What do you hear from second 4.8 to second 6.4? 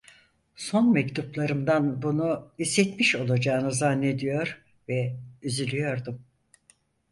ve üzülüyordum.